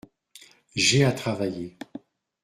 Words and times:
J’ai 0.75 1.03
à 1.03 1.11
travailler… 1.13 1.77